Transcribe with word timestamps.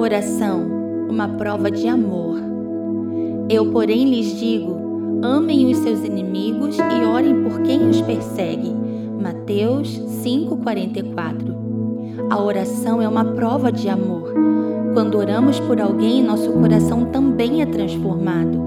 Oração, 0.00 0.66
uma 1.10 1.28
prova 1.28 1.70
de 1.70 1.86
amor. 1.86 2.38
Eu, 3.50 3.70
porém, 3.70 4.08
lhes 4.08 4.40
digo: 4.40 5.20
amem 5.22 5.70
os 5.70 5.76
seus 5.76 6.02
inimigos 6.02 6.78
e 6.78 7.04
orem 7.04 7.42
por 7.42 7.60
quem 7.60 7.86
os 7.86 8.00
persegue. 8.00 8.74
Mateus 9.22 9.88
5:44. 10.24 11.54
A 12.30 12.42
oração 12.42 13.02
é 13.02 13.06
uma 13.06 13.26
prova 13.26 13.70
de 13.70 13.90
amor. 13.90 14.32
Quando 14.94 15.18
oramos 15.18 15.60
por 15.60 15.78
alguém, 15.78 16.24
nosso 16.24 16.50
coração 16.50 17.04
também 17.12 17.60
é 17.60 17.66
transformado. 17.66 18.58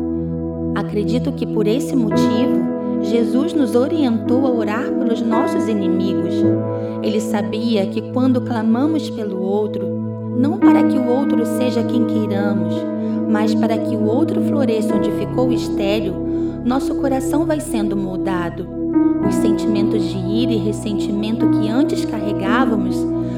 Acredito 0.76 1.32
que 1.32 1.48
por 1.48 1.66
esse 1.66 1.96
motivo, 1.96 3.02
Jesus 3.02 3.54
nos 3.54 3.74
orientou 3.74 4.46
a 4.46 4.52
orar 4.52 4.88
pelos 5.00 5.20
nossos 5.24 5.68
inimigos. 5.68 6.36
Ele 7.02 7.20
sabia 7.20 7.88
que 7.88 8.04
quando 8.14 8.40
clamamos 8.40 9.10
pelo 9.10 9.42
outro, 9.42 10.03
não 10.38 10.58
para 10.58 10.84
que 10.84 10.98
o 10.98 11.08
outro 11.08 11.46
seja 11.46 11.84
quem 11.84 12.06
queiramos, 12.06 12.76
mas 13.30 13.54
para 13.56 13.78
que 13.78 13.96
o 13.96 14.06
outro 14.06 14.42
floresça 14.42 14.96
onde 14.96 15.12
ficou 15.12 15.52
estéril, 15.52 16.14
nosso 16.66 16.96
coração 16.96 17.46
vai 17.46 17.60
sendo 17.60 17.96
moldado. 17.96 18.68
Os 19.28 19.36
sentimentos 19.36 20.04
de 20.04 20.18
ira 20.18 20.52
e 20.52 20.58
ressentimento 20.58 21.50
que 21.52 21.70
antes 21.70 22.06
carregávamos 22.06 22.96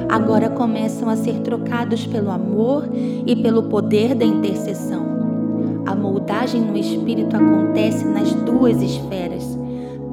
agora 0.10 0.50
começam 0.50 1.10
a 1.10 1.16
ser 1.16 1.40
trocados 1.40 2.06
pelo 2.06 2.30
amor 2.32 2.88
e 2.94 3.36
pelo 3.36 3.64
poder 3.64 4.16
da 4.16 4.26
intercessão. 4.26 5.06
A 5.86 5.96
moldagem 5.96 6.62
no 6.62 6.76
espírito 6.76 7.36
acontece 7.36 8.06
nas 8.06 8.34
duas 8.34 8.82
esferas, 8.82 9.58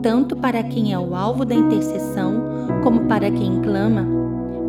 tanto 0.03 0.37
para 0.37 0.63
quem 0.63 0.93
é 0.93 0.99
o 0.99 1.15
alvo 1.15 1.45
da 1.45 1.55
intercessão, 1.55 2.43
como 2.83 3.07
para 3.07 3.31
quem 3.31 3.61
clama. 3.63 4.22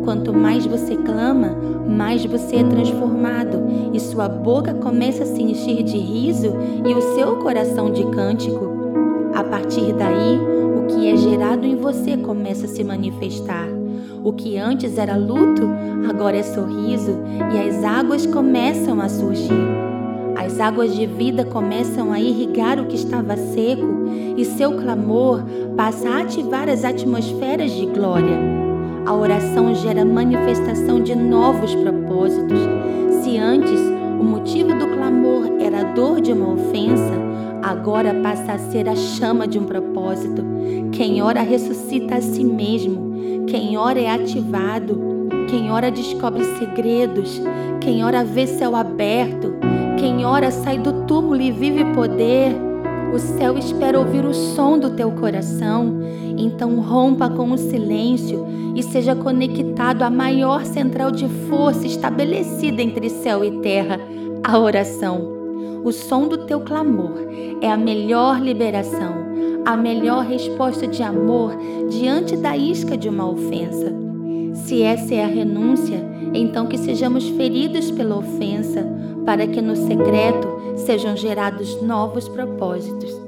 Quanto 0.04 0.34
mais 0.34 0.66
você 0.66 0.96
clama, 0.96 1.56
mais 1.88 2.24
você 2.26 2.56
é 2.56 2.64
transformado, 2.64 3.62
e 3.92 3.98
sua 3.98 4.28
boca 4.28 4.74
começa 4.74 5.22
a 5.22 5.26
se 5.26 5.42
encher 5.42 5.82
de 5.82 5.96
riso 5.96 6.52
e 6.84 6.92
o 6.92 7.14
seu 7.14 7.36
coração 7.36 7.90
de 7.90 8.04
cântico. 8.10 8.70
A 9.34 9.42
partir 9.42 9.94
daí, 9.94 10.38
o 10.76 10.86
que 10.86 11.08
é 11.08 11.16
gerado 11.16 11.66
em 11.66 11.76
você 11.76 12.18
começa 12.18 12.66
a 12.66 12.68
se 12.68 12.84
manifestar. 12.84 13.66
O 14.22 14.32
que 14.32 14.58
antes 14.58 14.98
era 14.98 15.16
luto, 15.16 15.62
agora 16.08 16.36
é 16.36 16.42
sorriso, 16.42 17.18
e 17.54 17.58
as 17.58 17.82
águas 17.82 18.26
começam 18.26 19.00
a 19.00 19.08
surgir. 19.08 19.52
As 20.36 20.60
águas 20.60 20.94
de 20.94 21.06
vida 21.06 21.44
começam 21.44 22.12
a 22.12 22.20
irrigar 22.20 22.78
o 22.78 22.86
que 22.86 22.96
estava 22.96 23.36
seco 23.36 24.04
e 24.36 24.44
seu 24.44 24.72
clamor 24.72 25.42
passa 25.76 26.08
a 26.08 26.20
ativar 26.22 26.68
as 26.68 26.84
atmosferas 26.84 27.70
de 27.70 27.86
glória. 27.86 28.53
A 29.06 29.12
oração 29.12 29.74
gera 29.74 30.02
manifestação 30.02 30.98
de 30.98 31.14
novos 31.14 31.74
propósitos. 31.74 32.58
Se 33.20 33.36
antes 33.36 33.78
o 34.18 34.24
motivo 34.24 34.70
do 34.78 34.86
clamor 34.86 35.60
era 35.60 35.82
a 35.82 35.92
dor 35.92 36.22
de 36.22 36.32
uma 36.32 36.54
ofensa, 36.54 37.12
agora 37.62 38.14
passa 38.22 38.52
a 38.52 38.58
ser 38.58 38.88
a 38.88 38.96
chama 38.96 39.46
de 39.46 39.58
um 39.58 39.64
propósito. 39.64 40.42
Quem 40.90 41.20
ora 41.20 41.42
ressuscita 41.42 42.14
a 42.14 42.22
si 42.22 42.42
mesmo. 42.42 43.44
Quem 43.46 43.76
ora 43.76 44.00
é 44.00 44.10
ativado. 44.10 45.28
Quem 45.50 45.70
ora 45.70 45.90
descobre 45.90 46.42
segredos. 46.58 47.42
Quem 47.82 48.02
ora 48.02 48.24
vê 48.24 48.46
céu 48.46 48.74
aberto. 48.74 49.54
Quem 49.98 50.24
ora 50.24 50.50
sai 50.50 50.78
do 50.78 51.04
túmulo 51.04 51.42
e 51.42 51.52
vive 51.52 51.84
poder. 51.92 52.52
O 53.12 53.18
céu 53.18 53.58
espera 53.58 53.98
ouvir 53.98 54.24
o 54.24 54.32
som 54.32 54.78
do 54.78 54.90
teu 54.90 55.10
coração. 55.12 56.00
Então 56.44 56.78
rompa 56.78 57.30
com 57.30 57.52
o 57.52 57.56
silêncio 57.56 58.46
e 58.76 58.82
seja 58.82 59.16
conectado 59.16 60.02
à 60.02 60.10
maior 60.10 60.66
central 60.66 61.10
de 61.10 61.26
força 61.48 61.86
estabelecida 61.86 62.82
entre 62.82 63.08
céu 63.08 63.42
e 63.42 63.50
terra, 63.62 63.98
a 64.42 64.58
oração. 64.58 65.32
O 65.82 65.90
som 65.90 66.28
do 66.28 66.44
teu 66.44 66.60
clamor 66.60 67.14
é 67.62 67.70
a 67.70 67.78
melhor 67.78 68.42
liberação, 68.42 69.14
a 69.64 69.74
melhor 69.74 70.24
resposta 70.24 70.86
de 70.86 71.02
amor 71.02 71.56
diante 71.88 72.36
da 72.36 72.54
isca 72.54 72.94
de 72.94 73.08
uma 73.08 73.26
ofensa. 73.26 73.90
Se 74.52 74.82
essa 74.82 75.14
é 75.14 75.24
a 75.24 75.28
renúncia, 75.28 76.04
então 76.34 76.66
que 76.66 76.76
sejamos 76.76 77.26
feridos 77.30 77.90
pela 77.90 78.18
ofensa, 78.18 78.86
para 79.24 79.46
que 79.46 79.62
no 79.62 79.74
secreto 79.74 80.46
sejam 80.76 81.16
gerados 81.16 81.80
novos 81.80 82.28
propósitos. 82.28 83.23